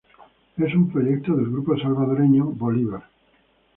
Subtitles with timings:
[0.57, 3.03] Es un proyecto del Grupo Salvadoreño "Bolívar".